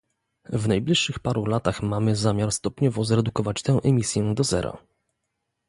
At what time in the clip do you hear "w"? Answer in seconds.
0.49-0.67